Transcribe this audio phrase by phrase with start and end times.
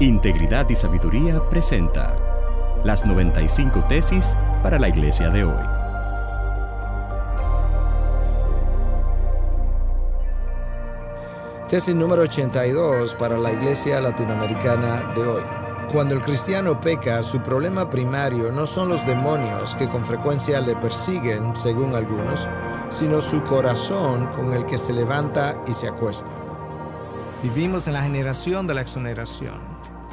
[0.00, 2.16] Integridad y Sabiduría presenta
[2.82, 5.64] las 95 tesis para la iglesia de hoy.
[11.68, 15.42] Tesis número 82 para la iglesia latinoamericana de hoy.
[15.92, 20.74] Cuando el cristiano peca, su problema primario no son los demonios que con frecuencia le
[20.74, 22.48] persiguen, según algunos,
[22.88, 26.41] sino su corazón con el que se levanta y se acuesta.
[27.42, 29.58] Vivimos en la generación de la exoneración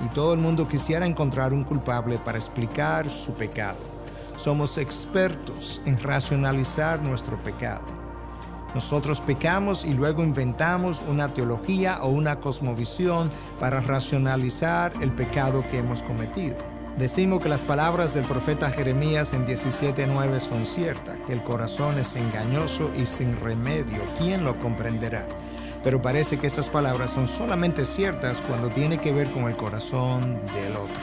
[0.03, 3.77] y todo el mundo quisiera encontrar un culpable para explicar su pecado.
[4.35, 7.85] Somos expertos en racionalizar nuestro pecado.
[8.73, 15.77] Nosotros pecamos y luego inventamos una teología o una cosmovisión para racionalizar el pecado que
[15.77, 16.57] hemos cometido.
[16.97, 22.15] Decimos que las palabras del profeta Jeremías en 17.9 son ciertas, que el corazón es
[22.15, 24.01] engañoso y sin remedio.
[24.17, 25.27] ¿Quién lo comprenderá?
[25.83, 30.41] Pero parece que estas palabras son solamente ciertas cuando tiene que ver con el corazón
[30.53, 31.01] del otro.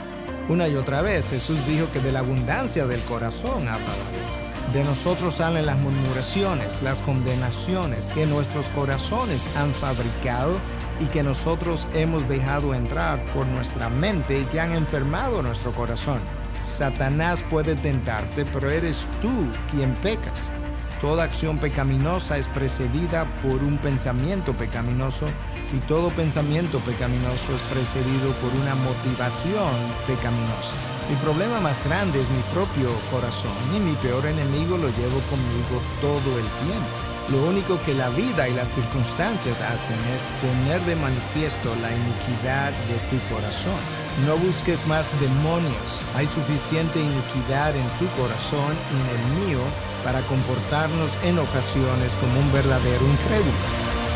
[0.48, 3.95] Una y otra vez Jesús dijo que de la abundancia del corazón habla
[4.73, 10.59] de nosotros salen las murmuraciones, las condenaciones que nuestros corazones han fabricado
[11.01, 16.20] y que nosotros hemos dejado entrar por nuestra mente y que han enfermado nuestro corazón.
[16.60, 19.32] Satanás puede tentarte, pero eres tú
[19.70, 20.51] quien pecas.
[21.07, 25.26] Toda acción pecaminosa es precedida por un pensamiento pecaminoso
[25.73, 29.71] y todo pensamiento pecaminoso es precedido por una motivación
[30.09, 30.74] pecaminosa.
[31.09, 35.79] Mi problema más grande es mi propio corazón y mi peor enemigo lo llevo conmigo
[36.01, 37.07] todo el tiempo.
[37.30, 42.73] Lo único que la vida y las circunstancias hacen es poner de manifiesto la iniquidad
[42.91, 43.79] de tu corazón.
[44.26, 46.02] No busques más demonios.
[46.16, 49.60] Hay suficiente iniquidad en tu corazón y en el mío
[50.07, 53.51] para comportarnos en ocasiones como un verdadero incrédulo.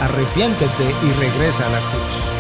[0.01, 2.40] Arrepiéntete y regresa a la cruz.